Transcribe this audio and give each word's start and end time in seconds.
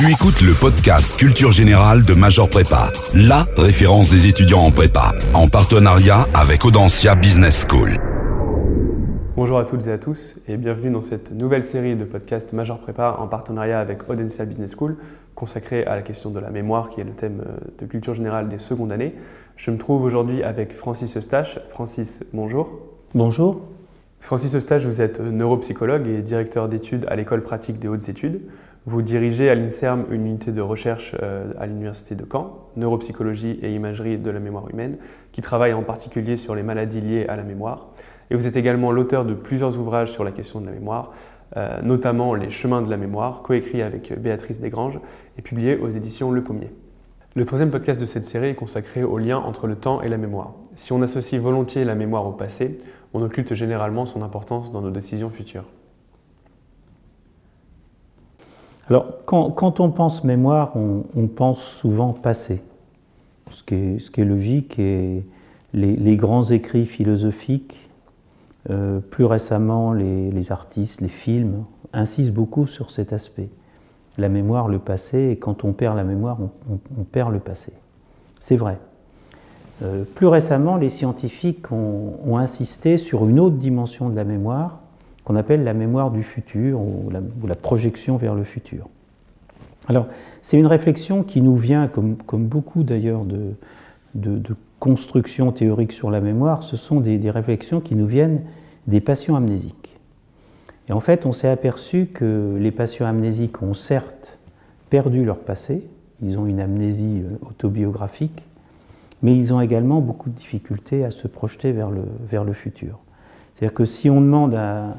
Tu 0.00 0.10
écoutes 0.10 0.40
le 0.40 0.54
podcast 0.54 1.14
Culture 1.18 1.52
Générale 1.52 2.02
de 2.04 2.14
Major 2.14 2.48
Prépa, 2.48 2.90
la 3.14 3.44
référence 3.58 4.08
des 4.08 4.28
étudiants 4.28 4.62
en 4.62 4.70
prépa, 4.70 5.12
en 5.34 5.46
partenariat 5.46 6.26
avec 6.32 6.64
Audencia 6.64 7.14
Business 7.14 7.66
School. 7.68 7.98
Bonjour 9.36 9.58
à 9.58 9.64
toutes 9.66 9.86
et 9.88 9.92
à 9.92 9.98
tous 9.98 10.40
et 10.48 10.56
bienvenue 10.56 10.90
dans 10.90 11.02
cette 11.02 11.32
nouvelle 11.32 11.64
série 11.64 11.96
de 11.96 12.04
podcasts 12.06 12.54
Major 12.54 12.78
Prépa 12.78 13.16
en 13.18 13.26
partenariat 13.26 13.78
avec 13.78 14.08
Audencia 14.08 14.46
Business 14.46 14.74
School 14.74 14.96
consacrée 15.34 15.84
à 15.84 15.96
la 15.96 16.00
question 16.00 16.30
de 16.30 16.38
la 16.38 16.48
mémoire 16.48 16.88
qui 16.88 17.02
est 17.02 17.04
le 17.04 17.12
thème 17.12 17.42
euh, 17.46 17.58
de 17.78 17.84
culture 17.84 18.14
générale 18.14 18.48
des 18.48 18.58
secondes 18.58 18.92
années. 18.92 19.14
Je 19.56 19.70
me 19.70 19.76
trouve 19.76 20.02
aujourd'hui 20.02 20.42
avec 20.42 20.72
Francis 20.72 21.14
Eustache. 21.18 21.58
Francis, 21.68 22.24
bonjour. 22.32 22.80
Bonjour. 23.14 23.68
Francis 24.18 24.54
Eustache, 24.54 24.84
vous 24.84 25.00
êtes 25.00 25.20
neuropsychologue 25.20 26.06
et 26.06 26.22
directeur 26.22 26.68
d'études 26.68 27.06
à 27.08 27.16
l'école 27.16 27.40
pratique 27.40 27.78
des 27.78 27.88
hautes 27.88 28.08
études. 28.08 28.42
Vous 28.86 29.02
dirigez 29.02 29.50
à 29.50 29.54
l'INSERM 29.54 30.06
une 30.10 30.24
unité 30.26 30.52
de 30.52 30.62
recherche 30.62 31.14
euh, 31.22 31.52
à 31.58 31.66
l'Université 31.66 32.14
de 32.14 32.24
Caen, 32.30 32.66
neuropsychologie 32.76 33.58
et 33.60 33.74
imagerie 33.74 34.16
de 34.16 34.30
la 34.30 34.40
mémoire 34.40 34.70
humaine, 34.70 34.96
qui 35.32 35.42
travaille 35.42 35.74
en 35.74 35.82
particulier 35.82 36.38
sur 36.38 36.54
les 36.54 36.62
maladies 36.62 37.02
liées 37.02 37.26
à 37.28 37.36
la 37.36 37.42
mémoire. 37.42 37.88
Et 38.30 38.36
vous 38.36 38.46
êtes 38.46 38.56
également 38.56 38.90
l'auteur 38.90 39.26
de 39.26 39.34
plusieurs 39.34 39.76
ouvrages 39.76 40.10
sur 40.10 40.24
la 40.24 40.32
question 40.32 40.62
de 40.62 40.66
la 40.66 40.72
mémoire, 40.72 41.12
euh, 41.58 41.82
notamment 41.82 42.34
Les 42.34 42.48
chemins 42.48 42.80
de 42.80 42.88
la 42.88 42.96
mémoire, 42.96 43.42
coécrit 43.42 43.82
avec 43.82 44.18
Béatrice 44.18 44.60
Desgranges 44.60 44.98
et 45.36 45.42
publié 45.42 45.76
aux 45.76 45.88
éditions 45.88 46.30
Le 46.30 46.42
Pommier. 46.42 46.72
Le 47.34 47.44
troisième 47.44 47.70
podcast 47.70 48.00
de 48.00 48.06
cette 48.06 48.24
série 48.24 48.48
est 48.48 48.54
consacré 48.54 49.02
au 49.02 49.18
lien 49.18 49.36
entre 49.36 49.66
le 49.66 49.76
temps 49.76 50.00
et 50.00 50.08
la 50.08 50.16
mémoire. 50.16 50.54
Si 50.74 50.92
on 50.92 51.02
associe 51.02 51.40
volontiers 51.40 51.84
la 51.84 51.94
mémoire 51.94 52.26
au 52.26 52.32
passé, 52.32 52.78
on 53.12 53.20
occulte 53.20 53.52
généralement 53.52 54.06
son 54.06 54.22
importance 54.22 54.70
dans 54.70 54.80
nos 54.80 54.90
décisions 54.90 55.28
futures. 55.28 55.66
Alors, 58.90 59.24
quand, 59.24 59.78
on 59.78 59.90
pense 59.90 60.24
mémoire, 60.24 60.72
on, 60.76 61.28
pense 61.28 61.62
souvent 61.62 62.12
passé, 62.12 62.60
ce 63.48 63.62
qui 63.62 63.74
est, 64.20 64.24
logique, 64.24 64.80
et 64.80 65.24
les, 65.72 66.16
grands 66.16 66.42
écrits 66.42 66.86
philosophiques, 66.86 67.88
euh, 68.68 68.98
plus 68.98 69.24
récemment 69.24 69.92
les, 69.92 70.50
artistes, 70.50 71.00
les 71.00 71.08
films, 71.08 71.64
insistent 71.92 72.32
beaucoup 72.32 72.66
sur 72.66 72.90
cet 72.90 73.12
aspect. 73.12 73.48
La 74.18 74.28
mémoire, 74.28 74.66
le 74.66 74.80
passé, 74.80 75.30
et 75.30 75.36
quand 75.36 75.62
on 75.62 75.72
perd 75.72 75.96
la 75.96 76.04
mémoire, 76.04 76.38
on, 76.68 77.04
perd 77.04 77.32
le 77.32 77.38
passé. 77.38 77.72
C'est 78.40 78.56
vrai. 78.56 78.78
Euh, 79.82 80.02
plus 80.02 80.26
récemment, 80.26 80.76
les 80.76 80.90
scientifiques 80.90 81.70
ont, 81.70 82.36
insisté 82.38 82.96
sur 82.96 83.28
une 83.28 83.38
autre 83.38 83.56
dimension 83.56 84.08
de 84.08 84.16
la 84.16 84.24
mémoire, 84.24 84.80
qu'on 85.30 85.36
appelle 85.36 85.62
la 85.62 85.74
mémoire 85.74 86.10
du 86.10 86.24
futur 86.24 86.80
ou 86.80 87.08
la, 87.46 87.54
projection 87.54 88.16
vers 88.16 88.34
le 88.34 88.42
futur. 88.42 88.88
Alors, 89.86 90.08
c'est 90.42 90.58
une 90.58 90.66
réflexion 90.66 91.22
qui 91.22 91.40
nous 91.40 91.54
vient, 91.54 91.86
comme, 91.86 92.16
beaucoup 92.32 92.82
d'ailleurs 92.82 93.24
de, 93.24 94.42
constructions 94.80 95.52
théoriques 95.52 95.92
sur 95.92 96.10
la 96.10 96.20
mémoire, 96.20 96.64
ce 96.64 96.76
sont 96.76 96.98
des, 96.98 97.30
réflexions 97.30 97.80
qui 97.80 97.94
nous 97.94 98.08
viennent 98.08 98.40
des 98.88 99.00
patients 99.00 99.36
amnésiques. 99.36 99.96
Et 100.88 100.92
en 100.92 101.00
fait, 101.00 101.26
on 101.26 101.32
s'est 101.32 101.48
aperçu 101.48 102.06
que 102.06 102.56
les 102.58 102.72
patients 102.72 103.06
amnésiques 103.06 103.62
ont 103.62 103.74
certes 103.74 104.36
perdu 104.88 105.24
leur 105.24 105.38
passé, 105.38 105.86
ils 106.22 106.40
ont 106.40 106.46
une 106.46 106.58
amnésie 106.58 107.22
euh, 107.22 107.36
autobiographique, 107.48 108.42
mais 109.22 109.36
ils 109.36 109.52
ont 109.52 109.60
également 109.60 110.00
beaucoup 110.00 110.28
de 110.28 110.34
difficultés 110.34 111.04
à 111.04 111.12
se 111.12 111.28
projeter 111.28 111.70
vers 111.70 112.44
le 112.44 112.52
futur. 112.52 112.98
C'est-à-dire 113.60 113.74
que 113.74 113.84
si 113.84 114.08
on 114.08 114.22
demande 114.22 114.54
à, 114.54 114.94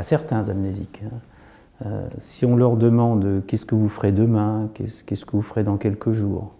certains 0.00 0.48
amnésiques, 0.48 1.00
hein, 1.04 1.86
euh, 1.86 2.08
si 2.18 2.44
on 2.44 2.56
leur 2.56 2.76
demande 2.76 3.42
qu'est-ce 3.46 3.64
que 3.64 3.76
vous 3.76 3.88
ferez 3.88 4.10
demain, 4.10 4.68
qu'est-ce 4.74 5.24
que 5.24 5.30
vous 5.30 5.42
ferez 5.42 5.62
dans 5.62 5.76
quelques 5.76 6.10
jours, 6.10 6.50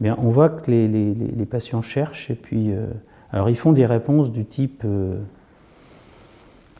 eh 0.00 0.04
bien, 0.04 0.18
on 0.20 0.28
voit 0.28 0.50
que 0.50 0.70
les, 0.70 1.46
patients 1.50 1.80
cherchent 1.80 2.30
et 2.30 2.34
puis 2.34 2.72
euh, 2.72 2.84
alors 3.32 3.48
ils 3.48 3.56
font 3.56 3.72
des 3.72 3.86
réponses 3.86 4.30
du 4.30 4.44
type 4.44 4.82
euh, 4.84 5.18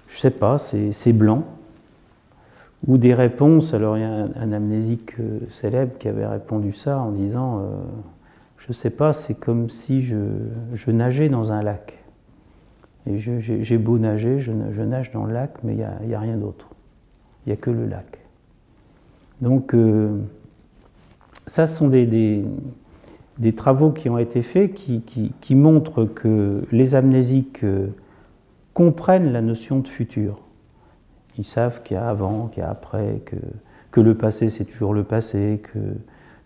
je 0.09 0.19
sais 0.19 0.31
pas, 0.31 0.59
c'est 0.59 1.13
blanc, 1.15 1.45
ou 2.87 2.99
des 2.99 3.15
réponses, 3.15 3.73
alors 3.73 3.97
il 3.97 4.03
y 4.03 4.05
a 4.05 4.11
un, 4.11 4.53
amnésique 4.53 5.15
célèbre 5.51 5.97
qui 5.99 6.09
avait 6.09 6.27
répondu 6.27 6.75
ça 6.75 6.99
en 6.99 7.13
disant 7.13 7.63
je 8.59 8.73
sais 8.75 8.91
pas, 8.91 9.15
c'est 9.15 9.35
comme 9.35 9.71
si 9.71 10.03
je, 10.03 10.91
nageais 10.91 11.31
dans 11.31 11.53
un 11.53 11.63
lac. 11.63 11.98
J'ai 13.17 13.79
beau 13.79 13.99
nager, 13.99 14.39
je, 14.39 14.53
nage 14.53 15.13
dans 15.13 15.25
le 15.25 15.33
lac, 15.33 15.53
mais 15.65 15.75
il 15.75 16.09
n'y 16.09 16.15
a, 16.15 16.21
rien 16.21 16.37
d'autre. 16.37 16.69
Il 17.47 17.51
n'y 17.51 17.53
a 17.53 17.57
que 17.57 17.71
le 17.71 17.87
lac. 17.87 18.19
Donc, 19.41 19.75
euh, 19.75 20.19
ça, 21.47 21.67
ce 21.67 21.77
sont 21.77 21.89
des, 21.89 22.45
travaux 23.57 23.91
qui 23.91 24.11
ont 24.11 24.19
été 24.19 24.43
faits 24.43 24.75
qui, 24.75 25.03
qui, 25.41 25.55
montrent 25.55 26.05
que 26.05 26.65
les 26.73 26.95
amnésiques 26.95 27.65
euh, 27.65 27.89
comprennent 28.75 29.33
la 29.33 29.43
notion 29.43 29.79
de 29.79 29.89
futur. 29.89 30.41
Ils 31.39 31.45
savent 31.47 31.83
qu'il 31.83 31.97
y 31.97 31.99
a 31.99 32.09
avant, 32.09 32.49
qu'il 32.49 32.63
y 32.63 32.67
a 32.67 32.71
après, 32.71 33.23
que, 33.25 33.37
que 33.91 34.01
le 34.01 34.17
passé, 34.17 34.51
c'est 34.51 34.65
toujours 34.65 34.93
le 34.93 35.05
passé, 35.05 35.63
que 35.73 35.79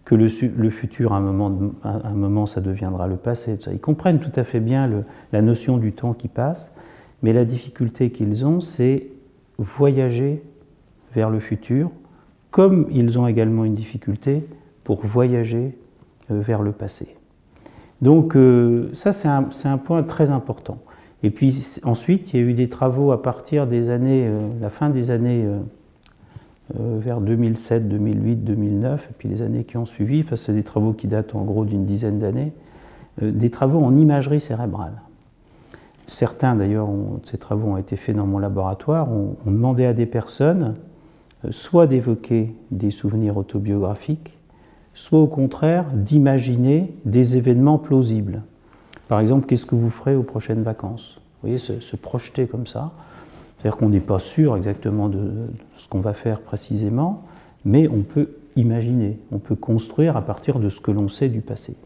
que 0.05 0.15
le, 0.15 0.29
futur, 0.71 1.13
à 1.13 1.17
un, 1.17 1.21
moment, 1.21 1.73
un 1.85 2.11
moment, 2.11 2.47
ça 2.47 2.61
deviendra 2.61 3.07
le 3.07 3.17
passé. 3.17 3.59
Ils 3.71 3.81
comprennent 3.81 4.19
tout 4.19 4.33
à 4.35 4.43
fait 4.43 4.61
bien 4.61 4.91
la 5.33 5.43
notion 5.43 5.79
du 5.79 5.93
temps 5.93 6.13
qui 6.13 6.29
passe, 6.29 6.75
mais 7.23 7.33
la 7.33 7.45
difficulté 7.45 8.11
qu'ils 8.11 8.45
ont, 8.45 8.61
c'est 8.61 9.07
voyager 9.59 10.43
vers 11.15 11.31
le 11.31 11.41
futur, 11.41 11.91
comme 12.51 12.87
ils 12.91 13.19
ont 13.19 13.27
également 13.27 13.65
une 13.65 13.75
difficulté 13.75 14.45
pour 14.85 15.05
voyager 15.05 15.77
euh, 16.31 16.41
vers 16.41 16.63
le 16.63 16.73
passé. 16.73 17.17
Donc 18.01 18.35
euh, 18.35 18.91
ça, 18.95 19.13
c'est 19.13 19.29
un, 19.29 19.79
point 19.79 20.03
très 20.03 20.31
important. 20.31 20.79
Et 21.23 21.31
puis 21.31 21.79
ensuite, 21.85 22.33
il 22.33 22.41
y 22.41 22.43
a 22.43 22.47
eu 22.47 22.55
des 22.55 22.69
travaux 22.69 23.13
à 23.13 23.23
partir 23.23 23.69
des 23.69 23.91
années, 23.91 24.27
euh, 24.27 24.41
la 24.61 24.71
fin 24.71 24.91
des 24.91 25.11
années 25.11 25.47
vers 26.79 27.21
2007, 27.21 27.89
2008, 27.89 28.37
2009, 28.45 29.09
et 29.11 29.15
puis 29.17 29.29
les 29.29 29.43
années 29.43 29.65
qui 29.65 29.77
ont 29.77 29.87
suivi, 29.87 30.23
enfin, 30.25 30.37
c'est 30.37 30.53
des 30.53 30.63
travaux 30.63 30.93
qui 30.93 31.07
datent 31.07 31.35
en 31.35 31.45
gros 31.45 31.65
d'une 31.65 31.85
dizaine 31.85 32.19
d'années, 32.19 32.53
euh, 33.23 33.31
des 33.31 33.51
travaux 33.51 33.83
en 33.83 33.97
imagerie 33.97 34.41
cérébrale. 34.41 35.03
Certains 36.07 36.57
d'ailleurs 36.57 36.89
de 36.89 37.27
ces 37.27 37.39
travaux 37.39 37.69
ont 37.69 37.77
été 37.77 37.97
faits 37.97 38.17
dans 38.17 38.27
mon 38.27 38.39
laboratoire, 38.39 39.09
on, 39.11 39.37
demandait 39.45 39.87
à 39.87 39.93
des 39.93 40.07
personnes 40.07 40.77
euh, 41.45 41.49
soit 41.51 41.87
d'évoquer 41.87 42.55
des 42.71 42.91
souvenirs 42.91 43.37
autobiographiques, 43.37 44.39
soit 44.95 45.21
au 45.21 45.27
contraire 45.27 45.87
d'imaginer 45.93 46.95
des 47.05 47.37
événements 47.37 47.79
plausibles. 47.79 48.43
Par 49.09 49.21
exemple, 49.21 49.47
qu'est-ce 49.47 49.67
que 49.67 49.75
vous 49.75 49.91
ferez 49.91 50.17
aux 50.17 50.23
prochaines 50.23 50.63
vacances? 50.63 51.21
Vous 51.43 51.49
voyez, 51.49 51.59
se 51.59 51.97
projeter 51.97 52.47
comme 52.47 52.67
ça. 52.67 52.93
C'est-à-dire 53.63 53.79
qu'on 53.79 53.91
n'est 53.91 54.01
pas 54.01 54.19
sûr 54.19 54.57
exactement 54.57 55.09
de, 55.09 55.31
ce 55.77 55.87
qu'on 55.89 56.01
va 56.01 56.15
faire 56.15 56.41
précisément, 56.41 57.23
mais 57.65 57.89
on 57.89 58.03
peut 58.03 58.31
imaginer, 58.57 59.19
on 59.31 59.39
peut 59.39 59.55
construire 59.55 60.17
à 60.17 60.23
partir 60.23 60.59
de 60.59 60.69
ce 60.69 60.81
que 60.81 60.91
l'on 60.91 61.09
sait 61.09 61.29
du 61.29 61.41
passé. 61.41 61.77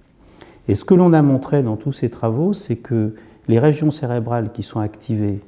Et 0.69 0.75
ce 0.75 0.85
que 0.85 0.95
l'on 0.95 1.13
a 1.13 1.21
montré 1.21 1.63
dans 1.63 1.77
tous 1.77 1.93
ces 1.93 2.09
travaux, 2.09 2.55
c'est 2.55 2.77
que 2.77 3.15
les 3.47 3.59
régions 3.59 3.91
cérébrales 3.91 4.53
qui 4.53 4.63
sont 4.63 4.81
activées, 4.81 5.41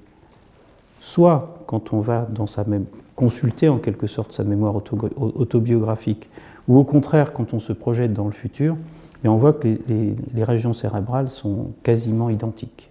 soit 1.01 1.65
quand 1.67 1.93
on 1.93 2.01
va 2.01 2.29
dans 2.31 2.47
sa 2.47 2.65
même, 2.65 2.85
consulter 3.17 3.69
en 3.69 3.79
quelque 3.79 4.07
sorte 4.07 4.33
sa 4.33 4.45
mémoire 4.45 4.75
autobiographique, 5.19 6.29
ou 6.69 6.77
au 6.77 6.85
contraire 6.85 7.33
quand 7.33 7.55
on 7.55 7.59
se 7.59 7.73
projette 7.73 8.13
dans 8.13 8.27
le 8.27 8.33
futur, 8.33 8.77
on 9.25 9.37
voit 9.37 9.55
que 9.55 9.67
les, 9.89 10.45
régions 10.45 10.73
cérébrales 10.73 11.29
sont 11.29 11.73
quasiment 11.83 12.31
identiques. 12.31 12.91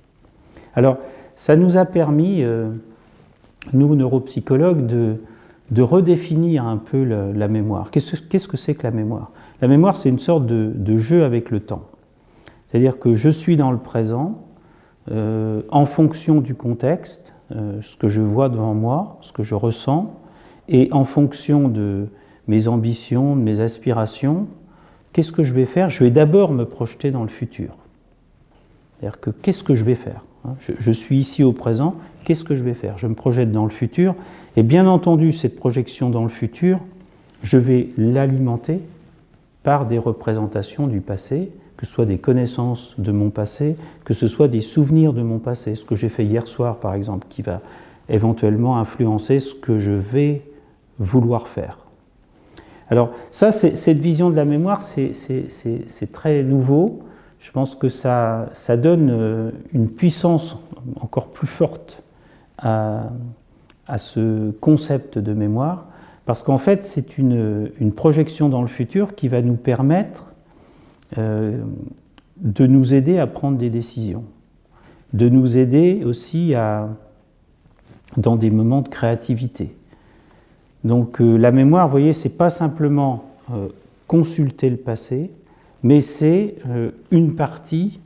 Alors, 0.76 0.97
ça 1.36 1.56
nous 1.56 1.78
a 1.78 1.86
permis, 1.86 2.44
euh, 2.44 2.72
nous, 3.73 3.95
neuropsychologues, 3.95 4.85
de, 4.85 5.81
redéfinir 5.81 6.66
un 6.66 6.78
peu 6.78 7.03
la, 7.03 7.47
mémoire. 7.47 7.91
Qu'est-ce 7.91 8.47
que 8.47 8.58
c'est 8.58 8.75
que 8.75 8.84
la 8.84 8.91
mémoire? 8.91 9.31
La 9.61 9.67
mémoire, 9.67 9.96
c'est 9.96 10.09
une 10.09 10.19
sorte 10.19 10.46
de, 10.46 10.97
jeu 10.97 11.23
avec 11.23 11.52
le 11.52 11.59
temps. 11.59 11.84
C'est-à-dire 12.67 12.99
que 12.99 13.16
je 13.16 13.29
suis 13.29 13.58
dans 13.58 13.72
le 13.72 13.78
présent, 13.78 14.43
euh, 15.11 15.61
en 15.69 15.85
fonction 15.85 16.41
du 16.41 16.53
contexte, 16.53 17.34
euh, 17.55 17.81
ce 17.81 17.96
que 17.96 18.09
je 18.09 18.22
vois 18.22 18.49
devant 18.49 18.73
moi, 18.73 19.17
ce 19.22 19.31
que 19.31 19.41
je 19.41 19.55
ressens, 19.55 20.13
et 20.67 20.90
en 20.91 21.05
fonction 21.05 21.70
de 21.70 22.08
mes 22.47 22.67
ambitions, 22.67 23.35
de 23.35 23.41
mes 23.41 23.61
aspirations, 23.61 24.47
qu'est-ce 25.13 25.31
que 25.31 25.43
je 25.43 25.53
vais 25.53 25.66
faire? 25.66 25.90
Je 25.90 26.03
vais 26.03 26.11
d'abord 26.11 26.52
me 26.52 26.66
projeter 26.66 27.11
dans 27.11 27.23
le 27.23 27.29
futur. 27.29 27.70
C'est-à-dire 28.93 29.20
que 29.20 29.29
qu'est-ce 29.29 29.63
que 29.63 29.75
je 29.75 29.85
vais 29.85 29.96
faire? 29.96 30.23
Hein, 30.47 30.55
je, 30.59 30.91
suis 30.91 31.17
ici 31.17 31.44
au 31.44 31.52
présent, 31.52 31.96
qu'est-ce 32.23 32.44
que 32.44 32.55
je 32.55 32.64
vais 32.64 32.73
faire? 32.73 32.97
Je 32.97 33.08
me 33.08 33.16
projette 33.16 33.52
dans 33.52 33.64
le 33.64 33.70
futur, 33.70 34.16
et 34.55 34.64
bien 34.64 34.88
entendu, 34.88 35.32
cette 35.32 35.55
projection 35.55 36.09
dans 36.09 36.23
le 36.23 36.29
futur, 36.29 36.79
je 37.41 37.58
vais 37.58 37.90
l'alimenter 37.97 38.79
par 39.64 39.85
des 39.85 39.97
représentations 39.97 40.88
du 40.88 41.02
passé, 41.02 41.52
que 41.76 41.85
ce 41.85 41.91
soit 41.91 42.05
des 42.05 42.17
connaissances 42.17 42.96
de 42.97 43.11
mon 43.11 43.29
passé, 43.29 43.76
que 44.05 44.14
ce 44.14 44.28
soit 44.28 44.47
des 44.47 44.61
souvenirs 44.61 45.14
de 45.14 45.22
mon 45.22 45.40
passé, 45.40 45.76
ce 45.76 45.85
que 45.85 45.96
j'ai 45.96 46.09
fait 46.09 46.26
hier 46.26 46.47
soir 46.47 46.78
par 46.78 46.94
exemple, 46.94 47.28
qui 47.29 47.41
va 47.41 47.61
éventuellement 48.09 48.79
influencer 48.79 49.40
ce 49.40 49.53
que 49.53 49.78
je 49.78 49.91
vais 49.91 50.41
vouloir 50.97 51.47
faire. 51.47 51.78
Alors 52.90 53.11
ça, 53.32 53.52
cette 53.52 53.99
vision 53.99 54.29
de 54.29 54.35
la 54.35 54.46
mémoire, 54.46 54.82
c'est 54.82 56.11
très 56.14 56.44
nouveau. 56.44 57.02
Je 57.39 57.51
pense 57.51 57.75
que 57.75 57.89
ça, 57.89 58.49
ça, 58.53 58.78
donne 58.78 59.09
euh, 59.11 59.51
une 59.73 59.89
puissance 59.89 60.57
encore 60.99 61.29
plus 61.29 61.47
forte 61.47 62.01
à, 62.57 63.09
à 63.87 63.97
ce 63.97 64.51
concept 64.51 65.17
de 65.17 65.34
mémoire, 65.34 65.85
parce 66.25 66.43
qu'en 66.43 66.57
fait, 66.57 66.84
c'est 66.84 67.17
une, 67.17 67.72
une, 67.79 67.93
projection 67.93 68.49
dans 68.49 68.61
le 68.61 68.67
futur 68.67 69.16
qui 69.16 69.28
va 69.28 69.41
nous 69.41 69.55
permettre 69.55 70.34
euh, 71.17 71.61
de 72.37 72.67
nous 72.67 72.93
aider 72.93 73.17
à 73.17 73.28
prendre 73.28 73.57
des 73.57 73.69
décisions, 73.69 74.23
de 75.13 75.29
nous 75.29 75.57
aider 75.57 76.03
aussi 76.05 76.53
à, 76.53 76.89
dans 78.17 78.35
des 78.35 78.49
moments 78.49 78.81
de 78.81 78.89
créativité. 78.89 79.75
Donc 80.84 81.22
euh, 81.22 81.37
la 81.37 81.51
mémoire, 81.51 81.87
vous 81.87 81.91
voyez, 81.91 82.13
c'est 82.13 82.37
pas 82.37 82.49
simplement 82.49 83.23
consulter 84.07 84.69
le 84.69 84.75
passé, 84.75 85.31
mais 85.84 86.02
c'est 86.02 86.56
euh, 86.68 86.91
une 87.12 87.35
partie 87.35 88.00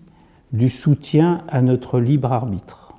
du 0.52 0.70
soutien 0.70 1.42
à 1.48 1.62
notre 1.62 2.00
libre 2.00 2.32
arbitre. 2.32 2.94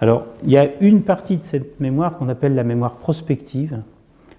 Alors, 0.00 0.26
il 0.44 0.50
y 0.50 0.58
a 0.58 0.68
une 0.80 1.02
partie 1.02 1.38
de 1.38 1.44
cette 1.44 1.80
mémoire 1.80 2.18
qu'on 2.18 2.28
appelle 2.28 2.54
la 2.54 2.64
mémoire 2.64 2.96
prospective. 2.96 3.80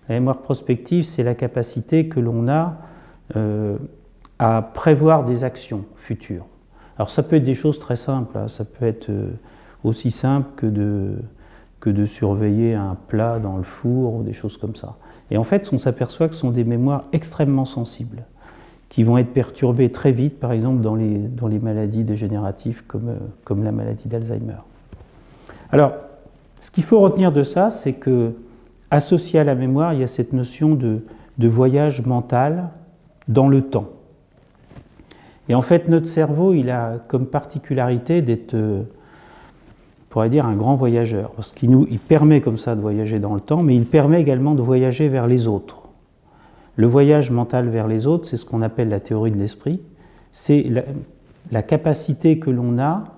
La 0.08 0.16
mémoire 0.16 0.42
prospective, 0.42 1.04
c'est 1.04 1.24
la 1.24 1.34
capacité 1.34 2.08
que 2.08 2.20
l'on 2.20 2.48
a 2.48 2.78
à 4.40 4.62
prévoir 4.62 5.26
des 5.26 5.44
actions 5.44 5.86
futures. 5.96 6.46
Alors, 6.98 7.10
ça 7.10 7.24
peut 7.24 7.38
être 7.38 7.44
des 7.44 7.56
choses 7.56 7.80
très 7.80 7.96
simples, 7.96 8.38
hein. 8.38 8.48
ça 8.48 8.64
peut 8.64 8.86
être 8.86 9.10
aussi 9.84 10.12
simple 10.12 10.50
que 10.56 10.68
de 10.68 11.16
que 11.80 11.90
de 11.90 12.06
surveiller 12.06 12.74
un 12.74 12.96
plat 13.08 13.40
dans 13.40 13.58
le 13.58 13.64
four 13.64 14.16
ou 14.16 14.24
des 14.24 14.34
choses 14.34 14.58
comme 14.58 14.76
ça. 14.76 14.96
Et 15.30 15.38
en 15.38 15.44
fait, 15.44 15.70
on 15.72 15.78
s'aperçoit 15.78 16.28
que 16.28 16.34
ce 16.34 16.42
sont 16.42 16.52
des 16.52 16.64
mémoires 16.64 17.04
extrêmement 17.12 17.66
sensibles, 17.66 18.24
qui 18.90 19.04
vont 19.04 19.18
être 19.18 19.34
perturbées 19.34 19.92
très 19.92 20.12
vite, 20.12 20.40
par 20.40 20.52
exemple 20.52 20.82
dans 20.82 20.96
les, 20.96 21.18
dans 21.18 21.48
les 21.48 21.60
maladies 21.60 22.04
dégénératives 22.04 22.84
comme, 22.88 23.10
euh, 23.10 23.18
comme 23.44 23.64
la 23.64 23.72
maladie 23.72 24.08
d'Alzheimer. 24.08 24.62
Alors, 25.72 25.94
ce 26.60 26.72
qu'il 26.72 26.84
faut 26.84 27.00
retenir 27.00 27.32
de 27.32 27.44
ça, 27.44 27.70
c'est 27.70 27.94
que, 27.94 28.32
associé 28.90 29.40
à 29.40 29.44
la 29.44 29.56
mémoire, 29.56 29.94
il 29.94 30.00
y 30.00 30.04
a 30.04 30.08
cette 30.08 30.34
notion 30.34 30.76
de, 30.76 31.02
de 31.38 31.48
voyage 31.48 32.06
mental 32.06 32.70
dans 33.28 33.50
le 33.50 33.62
temps. 33.62 33.90
Et 35.50 35.56
en 35.56 35.62
fait, 35.62 35.88
notre 35.90 36.08
cerveau, 36.08 36.54
il 36.54 36.70
a 36.70 36.96
comme 37.08 37.26
particularité 37.26 38.22
d'être 38.22 38.54
euh, 38.54 38.84
pourrait 40.10 40.30
dire 40.30 40.46
un 40.46 40.56
grand 40.56 40.76
voyageur, 40.76 41.32
parce 41.32 41.54
qu'il 41.54 41.70
nous 41.70 41.86
il 41.92 42.00
permet 42.00 42.42
comme 42.42 42.58
ça 42.58 42.76
de 42.76 42.82
voyager 42.82 43.20
dans 43.20 43.36
le 43.36 43.40
temps, 43.40 43.62
mais 43.62 43.76
il 43.76 43.86
permet 43.86 44.20
également 44.20 44.56
de 44.56 44.62
voyager 44.62 45.10
vers 45.10 45.28
les 45.28 45.48
autres. 45.48 45.77
Le 46.78 46.88
voyage 46.88 47.32
mental 47.32 47.68
vers 47.68 47.88
les 47.88 48.08
autres, 48.08 48.28
c'est 48.28 48.38
ce 48.38 48.46
qu'on 48.46 48.62
appelle 48.62 48.88
la 48.88 49.00
théorie 49.00 49.32
de 49.32 49.38
l'esprit, 49.38 49.82
c'est 50.32 50.66
la, 51.52 51.64
capacité 51.64 52.38
que 52.38 52.52
l'on 52.52 52.78
a, 52.78 53.16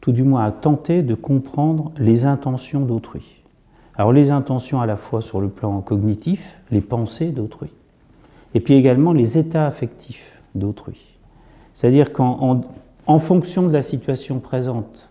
tout 0.00 0.12
du 0.12 0.24
moins 0.24 0.44
à 0.44 0.50
tenter 0.50 1.02
de 1.02 1.14
comprendre 1.14 1.92
les 1.96 2.24
intentions 2.24 2.80
d'autrui. 2.80 3.42
Alors 3.94 4.12
les 4.12 4.30
intentions 4.30 4.80
à 4.80 4.86
la 4.86 4.96
fois 4.96 5.22
sur 5.22 5.40
le 5.40 5.48
plan 5.48 5.80
cognitif, 5.80 6.58
les 6.70 6.80
pensées 6.80 7.30
d'autrui, 7.30 7.70
et 8.54 8.60
puis 8.60 8.74
également 8.74 9.12
les 9.12 9.38
états 9.38 9.66
affectifs 9.66 10.40
d'autrui. 10.54 11.00
C'est-à-dire 11.72 12.12
qu'en 12.12 12.62
en 13.06 13.18
fonction 13.18 13.66
de 13.66 13.72
la 13.72 13.82
situation 13.82 14.40
présente, 14.40 15.10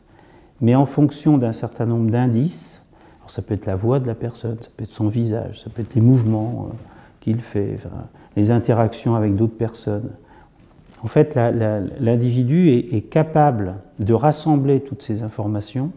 mais 0.62 0.76
en 0.76 0.86
fonction 0.86 1.38
d'un 1.38 1.52
certain 1.52 1.86
nombre 1.86 2.10
d'indices. 2.10 2.82
Alors 3.20 3.32
ça 3.32 3.42
peut 3.42 3.54
être 3.54 3.66
la 3.66 3.76
voix 3.76 4.00
de 4.00 4.08
la 4.08 4.16
personne, 4.16 4.58
ça 4.60 4.70
peut 4.76 4.84
être 4.84 4.92
son 4.92 5.08
visage, 5.08 5.62
ça 5.64 5.70
peut 5.70 5.82
être 5.82 5.96
les 5.96 6.02
mouvements 6.02 6.70
euh, 6.70 6.74
qu'il 7.20 7.40
fait, 7.40 7.78
les 8.36 8.52
interactions 8.52 9.16
avec 9.16 9.36
d'autres 9.36 9.58
personnes. 9.58 10.10
En 11.04 11.08
fait, 11.08 11.36
l'individu 12.00 12.70
est, 12.70 13.10
capable 13.10 13.76
de 14.00 14.14
rassembler 14.14 14.82
toutes 14.82 15.02
ces 15.02 15.24
informations 15.24 15.92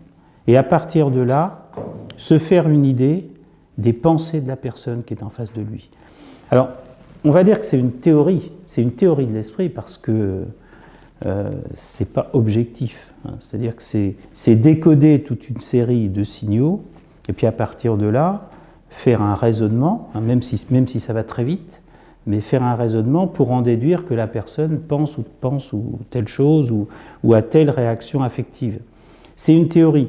et 0.46 0.56
à 0.56 0.62
partir 0.62 1.10
de 1.10 1.20
là, 1.20 1.68
se 2.16 2.38
faire 2.38 2.68
une 2.68 2.84
idée 2.84 3.28
des 3.78 3.92
pensées 3.92 4.40
de 4.40 4.48
la 4.48 4.56
personne 4.56 5.02
qui 5.02 5.14
est 5.14 5.22
en 5.22 5.30
face 5.30 5.52
de 5.52 5.62
lui. 5.62 5.90
Alors, 6.50 6.68
on 7.24 7.30
va 7.30 7.44
dire 7.44 7.60
que 7.60 7.66
c'est 7.66 7.78
une 7.78 7.92
théorie, 7.92 8.52
c'est 8.66 8.82
une 8.82 8.92
théorie 8.92 9.26
de 9.26 9.32
l'esprit 9.32 9.68
parce 9.68 9.96
que 9.96 10.44
euh, 11.24 11.50
c'est 11.74 12.12
pas 12.12 12.30
objectif. 12.32 13.12
Hein. 13.24 13.34
C'est-à-dire 13.38 13.76
que 13.76 13.82
c'est 13.82 14.54
décoder 14.54 15.22
toute 15.22 15.48
une 15.48 15.60
série 15.60 16.08
de 16.08 16.24
signaux, 16.24 16.82
et 17.28 17.32
puis 17.32 17.46
à 17.46 17.52
partir 17.52 17.96
de 17.96 18.06
là, 18.06 18.48
faire 18.92 19.22
un 19.22 19.34
raisonnement, 19.34 20.10
hein, 20.14 20.20
même, 20.20 20.42
si, 20.42 20.64
même 20.70 20.86
si 20.86 21.00
ça 21.00 21.12
va 21.12 21.24
très 21.24 21.44
vite, 21.44 21.80
mais 22.26 22.40
faire 22.40 22.62
un 22.62 22.74
raisonnement 22.74 23.26
pour 23.26 23.50
en 23.50 23.62
déduire 23.62 24.06
que 24.06 24.14
la 24.14 24.26
personne 24.26 24.78
pense 24.78 25.18
ou 25.18 25.24
pense 25.40 25.72
ou 25.72 25.98
telle 26.10 26.28
chose 26.28 26.70
ou, 26.70 26.86
ou 27.24 27.34
a 27.34 27.42
telle 27.42 27.70
réaction 27.70 28.22
affective. 28.22 28.78
C'est 29.34 29.54
une 29.54 29.68
théorie. 29.68 30.08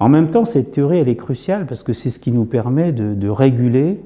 En 0.00 0.08
même 0.08 0.30
temps, 0.30 0.44
cette 0.44 0.72
théorie, 0.72 0.98
elle 0.98 1.08
est 1.08 1.16
cruciale 1.16 1.66
parce 1.66 1.82
que 1.82 1.92
c'est 1.92 2.10
ce 2.10 2.18
qui 2.18 2.32
nous 2.32 2.44
permet 2.44 2.92
de, 2.92 3.28
réguler 3.28 4.00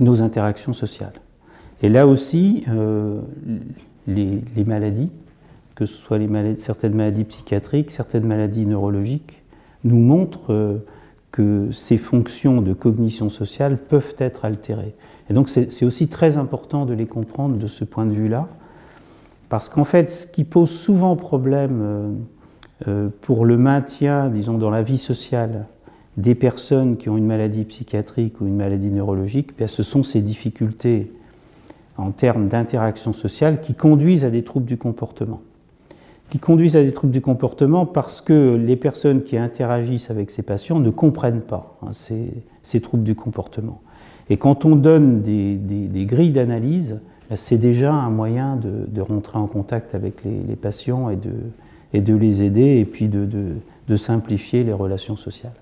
nos 0.00 0.20
interactions 0.20 0.72
sociales. 0.72 1.12
Et 1.82 1.88
là 1.88 2.06
aussi, 2.06 2.64
euh, 2.68 3.20
les, 4.06 4.42
maladies, 4.66 5.10
que 5.74 5.86
ce 5.86 5.96
soit 5.96 6.18
maladies, 6.18 6.62
certaines 6.62 6.94
maladies 6.94 7.24
psychiatriques, 7.24 7.90
certaines 7.90 8.26
maladies 8.26 8.66
neurologiques, 8.66 9.42
nous 9.84 9.98
montrent 9.98 10.52
euh, 10.52 10.78
que 11.30 11.68
ces 11.72 11.98
fonctions 11.98 12.62
de 12.62 12.72
cognition 12.72 13.28
sociale 13.28 13.76
peuvent 13.76 14.14
être 14.18 14.44
altérées. 14.44 14.94
Et 15.30 15.34
donc 15.34 15.48
c'est 15.48 15.84
aussi 15.84 16.08
très 16.08 16.36
important 16.36 16.86
de 16.86 16.94
les 16.94 17.06
comprendre 17.06 17.56
de 17.56 17.66
ce 17.66 17.84
point 17.84 18.06
de 18.06 18.12
vue-là, 18.12 18.48
parce 19.48 19.68
qu'en 19.68 19.84
fait, 19.84 20.10
ce 20.10 20.26
qui 20.26 20.44
pose 20.44 20.70
souvent 20.70 21.16
problème 21.16 21.80
euh, 21.82 22.12
euh, 22.86 23.08
pour 23.22 23.44
le 23.44 23.56
maintien, 23.56 24.28
disons, 24.28 24.58
dans 24.58 24.70
la 24.70 24.82
vie 24.82 24.98
sociale 24.98 25.66
des 26.16 26.34
personnes 26.34 26.96
qui 26.96 27.08
ont 27.08 27.16
une 27.16 27.26
maladie 27.26 27.64
psychiatrique 27.64 28.40
ou 28.40 28.46
une 28.46 28.56
maladie 28.56 28.90
neurologique, 28.90 29.52
eh 29.58 29.68
ce 29.68 29.82
sont 29.82 30.02
ces 30.02 30.20
difficultés 30.20 31.12
en 31.96 32.10
termes 32.10 32.48
d'interaction 32.48 33.12
sociale 33.12 33.60
qui 33.60 33.74
conduisent 33.74 34.24
à 34.24 34.30
des 34.30 34.44
troubles 34.44 34.66
du 34.66 34.76
comportement. 34.76 35.40
Qui 36.30 36.38
conduisent 36.38 36.76
à 36.76 36.82
des 36.82 36.92
troubles 36.92 37.12
du 37.12 37.20
comportement 37.20 37.86
parce 37.86 38.20
que 38.20 38.54
les 38.54 38.76
personnes 38.76 39.22
qui 39.22 39.38
interagissent 39.38 40.10
avec 40.10 40.30
ces 40.30 40.42
patients 40.42 40.78
ne 40.78 40.90
comprennent 40.90 41.40
pas 41.40 41.78
hein, 41.82 41.90
ces, 41.92 42.80
troubles 42.80 43.04
du 43.04 43.14
comportement. 43.14 43.80
Et 44.28 44.36
quand 44.36 44.66
on 44.66 44.76
donne 44.76 45.22
des, 45.22 46.04
grilles 46.04 46.32
d'analyse, 46.32 47.00
ben, 47.30 47.36
c'est 47.36 47.56
déjà 47.56 47.94
un 47.94 48.10
moyen 48.10 48.56
de, 48.56 49.00
rentrer 49.00 49.38
en 49.38 49.46
contact 49.46 49.94
avec 49.94 50.22
les, 50.24 50.56
patients 50.56 51.08
et 51.08 51.16
de, 51.16 51.32
et 51.94 52.02
de, 52.02 52.14
les 52.14 52.42
aider 52.42 52.78
et 52.78 52.84
puis 52.84 53.08
de 53.08 53.96
simplifier 53.96 54.64
les 54.64 54.72
relations 54.74 55.16
sociales. 55.16 55.52